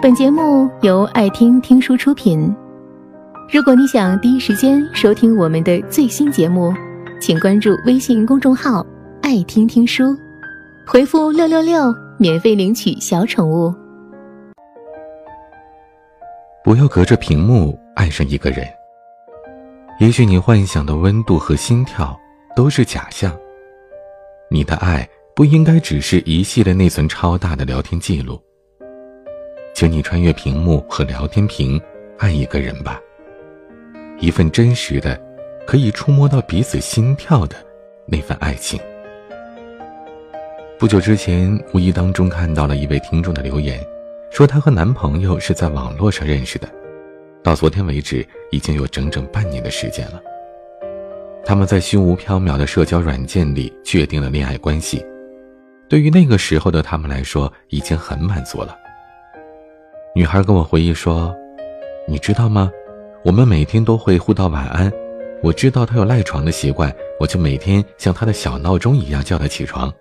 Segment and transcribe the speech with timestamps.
[0.00, 2.54] 本节目由爱听听书出品。
[3.52, 6.72] 如果你想第一时间收听我们的最新节目，
[7.20, 8.86] 请关注微信公众号
[9.22, 10.16] “爱听听书”，
[10.86, 13.74] 回复“六六六”免费领取小宠物。
[16.62, 18.64] 不要隔着屏幕爱上一个人。
[19.98, 22.16] 也许你幻想的温度和心跳
[22.54, 23.36] 都是假象。
[24.48, 28.40] 你的爱不应该只是一系列内存超大的聊天记录。
[29.78, 31.80] 请你穿越屏幕和聊天屏，
[32.18, 33.00] 爱一个人吧。
[34.18, 35.16] 一份真实的，
[35.68, 37.54] 可以触摸到彼此心跳的
[38.04, 38.76] 那份爱情。
[40.80, 43.80] 不久之前，无意当中看到了一位听众的留言，
[44.32, 46.68] 说她和男朋友是在网络上认识的，
[47.40, 50.20] 到昨天为止已经有整整半年的时间了。
[51.44, 55.06] 他们在虚无缥缈的社交软件里确定了恋爱关系，
[55.88, 58.76] 对于那个时候的他们来说，已经很满足了。
[60.14, 61.34] 女孩跟我回忆说
[62.08, 62.70] ：“你知道吗？
[63.24, 64.90] 我们每天都会互道晚安。
[65.42, 69.92] 我知道她有赖床的习惯，我就每天像她的小闹钟一样叫她起床。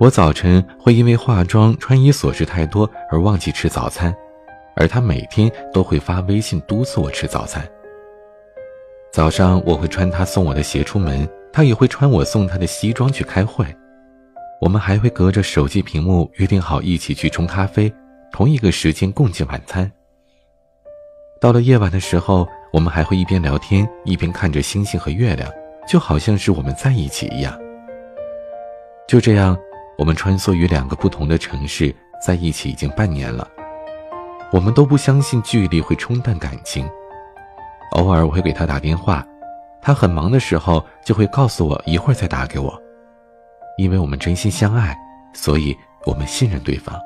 [0.00, 4.14] 我早晨会因为化妆、穿衣琐事太多而忘记吃早餐，
[4.76, 7.66] 而她每天都会发微信督促我吃早餐。
[9.12, 13.64] 早上我会穿她送我的鞋出门，她也会穿我送她的西装去开会。
[14.60, 17.90] 我们还会隔着手机屏幕约定好一起去冲咖啡。”
[18.34, 19.88] 同一个时间共进晚餐。
[21.40, 25.48] 到了夜晚的时候，我们还会一边聊天一边看着星星和月亮，
[25.86, 27.56] 就好像是我们在一起一样。
[29.06, 29.56] 就这样，
[29.96, 33.48] 我们穿梭于两个不同的城市，在一起已经半年了。
[34.52, 36.90] 我们都不相信距离会冲淡感情。
[37.92, 39.24] 偶尔我会给他打电话，
[39.80, 42.76] 他很忙的时候就会告诉我一会儿再打给我，
[43.78, 44.92] 因为我们真心相爱，
[45.34, 45.72] 所以
[46.04, 47.00] 我们信任对方。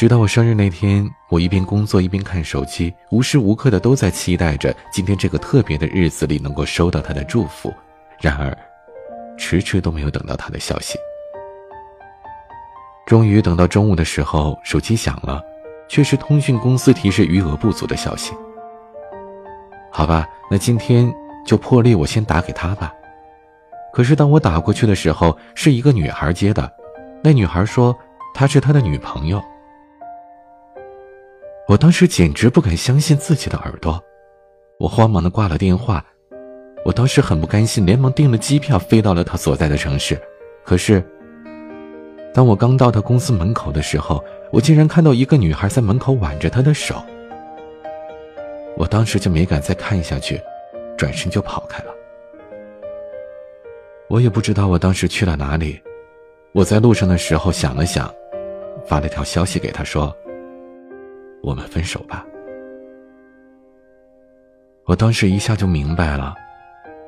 [0.00, 7.70] 直到我生日那天，我一边工作一边看手机，无时无刻的都在期待着今天这个特别的日子里能够收到他的祝福。
[8.18, 8.56] 然而，
[9.36, 10.98] 迟迟都没有等到他的消息。
[13.04, 15.44] 终于等到中午的时候，手机响了，
[15.86, 18.32] 却是通讯公司提示余额不足的消息。
[19.92, 21.14] 好吧，那今天
[21.44, 22.90] 就破例我先打给他吧。
[23.92, 26.72] 可是当我打过去的时候，是一个女孩接的，
[27.22, 27.94] 那女孩说
[28.32, 29.38] 她是他的女朋友。
[31.70, 34.02] 我当时简直不敢相信自己的耳朵，
[34.76, 36.04] 我慌忙的挂了电话。
[36.84, 40.20] 我当时很不甘心，连忙订了机票飞到了他所在的城市。
[40.64, 41.00] 可是，
[42.34, 44.20] 当我刚到他公司门口的时候，
[44.50, 47.00] 我竟然看到一个女孩在门口挽着他的手。
[48.76, 50.42] 我当时就没敢再看下去，
[50.96, 51.94] 转身就跑开了。
[54.08, 55.80] 我也不知道我当时去了哪里。
[56.50, 58.12] 我在路上的时候想了想，
[58.84, 60.12] 发了条消息给他说。
[61.42, 62.26] 我们分手吧。
[64.86, 66.34] 我当时一下就明白了，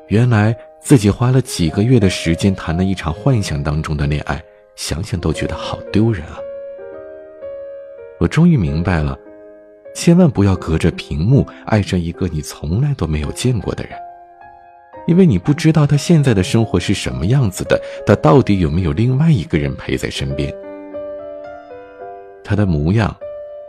[0.09, 4.41] 原来自己花了几个月的时间谈了一场幻想当中的恋爱，
[4.77, 6.39] 想想都觉得好丢人啊！
[8.21, 9.19] 我终于明白了，
[9.95, 13.93] 千万不要隔着屏幕爱上一个你从来都没有见过的人，
[15.09, 20.55] 因为你不知道他现在的生活是什么样子的，他到底有没有另外一个人陪在身边，
[22.45, 23.13] 他的模样。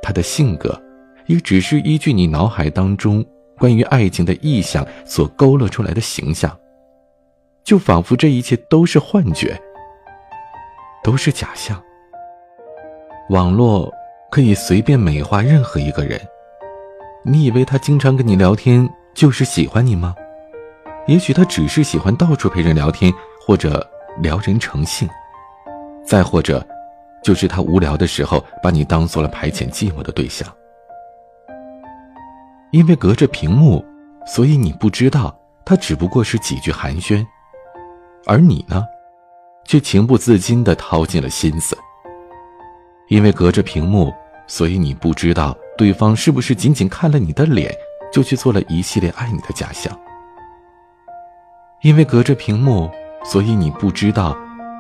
[0.04, 0.80] 他的性格，
[1.28, 3.26] 也只是依据你脑海当中
[3.58, 6.56] 关于爱情的意象所勾勒出来的形象，
[7.64, 9.58] 就仿佛这一切都是幻觉，
[11.02, 11.82] 都是假象。
[13.30, 13.90] 网络
[14.30, 16.20] 可以随便美化任何一个人，
[17.24, 20.14] 你以为他经常跟你聊天就是喜欢你吗？
[21.08, 23.14] 也许他只是喜欢到处陪人聊天，
[23.46, 23.90] 或者
[24.20, 25.10] 撩人成性，
[26.06, 26.66] 再或者。
[27.24, 30.48] 就是他无聊的时候，把你当做了排遣寂寞的对象。
[32.72, 33.84] 因为隔着屏幕，
[34.26, 37.26] 所以你不知道他只不过是几句寒暄，
[38.26, 38.84] 而你呢，
[39.64, 41.78] 却情不自禁地掏尽了心思。
[43.10, 44.12] 因为隔着屏幕，
[44.48, 47.72] 所以你不知道对方是不是仅仅看了你的脸，
[48.12, 49.98] 就去做了一系列爱你的假象。
[51.82, 52.90] 因为隔着屏幕，
[53.24, 54.36] 所以你不知道，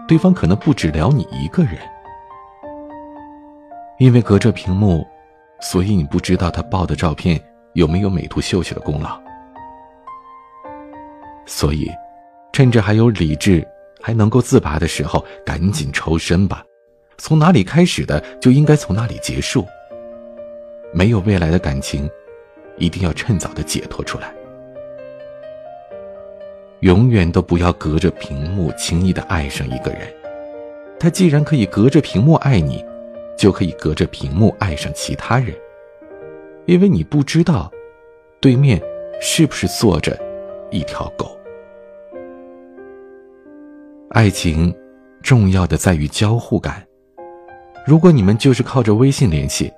[0.07, 1.77] 对方可能不只聊你一个人。
[3.99, 5.05] 因为隔着屏幕，
[5.61, 7.39] 所以你不知道他爆的照片
[7.73, 9.21] 有没有美图秀秀的功劳。
[11.45, 11.89] 所以，
[12.51, 13.65] 趁着还有理智、
[14.01, 16.63] 还能够自拔的时候，赶紧抽身吧。
[17.17, 19.65] 从哪里开始的，就应该从哪里结束。
[20.93, 22.09] 没有未来的感情，
[22.77, 24.33] 一定要趁早的解脱出来。
[26.79, 30.01] 永远都不要隔着屏幕轻易的爱上一个人。
[30.99, 32.83] 他既然可以隔着屏幕爱你。
[33.37, 35.53] 就可以隔着屏幕爱上其他人，
[36.65, 37.71] 因为你不知道
[38.39, 38.81] 对面
[39.21, 40.17] 是不是坐着
[40.71, 41.37] 一条狗。
[44.09, 44.73] 爱情
[45.21, 46.85] 重要的在于交互感。
[47.85, 49.71] 如果你们就是靠着微信联系，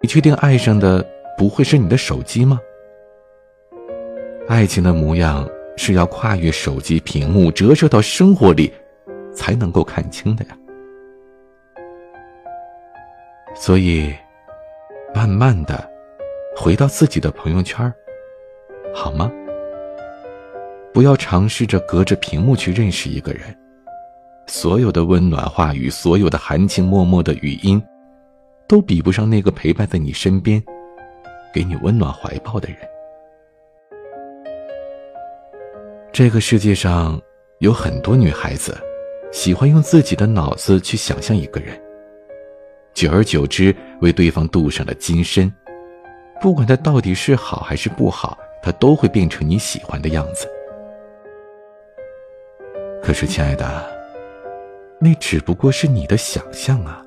[0.00, 1.04] 你确定爱上的
[1.36, 2.60] 不会是你的手机吗？
[4.48, 8.72] 爱情的模样是要跨越手机屏幕，折射到生活里，
[9.34, 10.56] 才能够看清的呀。
[13.54, 14.12] 所以，
[15.14, 15.88] 慢慢的
[16.56, 17.92] 回到自己的朋友圈，
[18.94, 19.30] 好吗？
[20.92, 23.42] 不要尝试着隔着屏幕去认识一个人，
[24.46, 27.82] 所有的温暖话语，所有的含情脉脉的语音，
[28.66, 30.62] 都比不上那个陪伴在你身边，
[31.54, 32.76] 给你温暖怀抱的人。
[36.12, 37.18] 这个世界上
[37.60, 38.76] 有很多女孩子，
[39.30, 41.80] 喜欢用自己的脑子去想象一个人。
[42.94, 45.52] 久而久之，为对方镀上了金身，
[46.40, 50.46] 不管他到底是好还是不好，他都会变成你喜欢的样子。
[53.02, 53.90] 可是，亲爱的，
[55.00, 57.02] 那只不过是你的想象啊。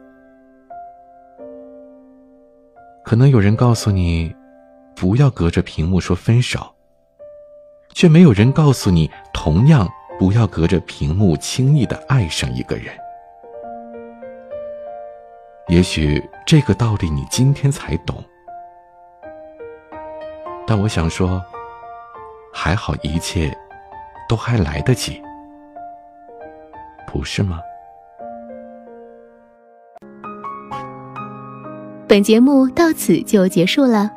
[3.03, 4.35] 可能有人告诉你，
[4.95, 6.59] 不要隔着屏幕说分手，
[7.93, 9.87] 却没有人告诉你，同样
[10.17, 12.87] 不要隔着屏幕轻易的爱上一个人。
[15.67, 18.23] 也许这个道理你今天才懂，
[20.67, 21.41] 但我想说，
[22.53, 23.51] 还好一切
[24.29, 25.19] 都还来得及，
[27.11, 27.59] 不是吗？
[32.07, 34.11] 本节目到此就结束了，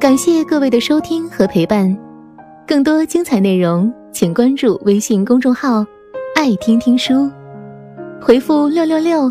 [0.00, 1.94] 感谢各位的收听和陪伴。
[2.66, 5.84] 更多精彩内容，请关注微信公众号
[6.34, 7.30] “爱听听书”。
[8.22, 9.30] 回复六六六，